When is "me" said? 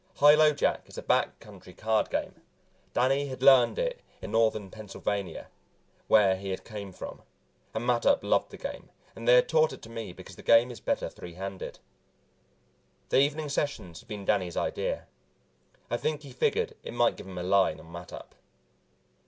9.91-10.11